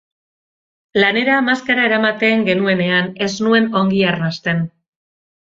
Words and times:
Lanera 1.01 1.35
maskara 1.49 1.83
eramaten 1.91 2.47
genuenean 2.49 3.13
ez 3.27 3.31
nuen 3.49 3.71
ongi 3.83 4.05
arnasten. 4.15 4.69